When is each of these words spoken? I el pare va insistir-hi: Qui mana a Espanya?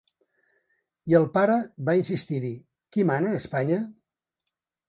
I 1.11 1.15
el 1.19 1.27
pare 1.35 1.57
va 1.91 1.95
insistir-hi: 2.01 2.51
Qui 2.97 3.07
mana 3.11 3.35
a 3.35 3.41
Espanya? 3.45 3.81